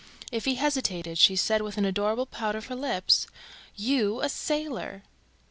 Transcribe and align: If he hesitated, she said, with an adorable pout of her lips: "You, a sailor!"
If 0.31 0.45
he 0.45 0.55
hesitated, 0.55 1.19
she 1.19 1.35
said, 1.35 1.61
with 1.61 1.77
an 1.77 1.85
adorable 1.85 2.25
pout 2.25 2.55
of 2.55 2.65
her 2.65 2.75
lips: 2.75 3.27
"You, 3.75 4.19
a 4.21 4.29
sailor!" 4.29 5.03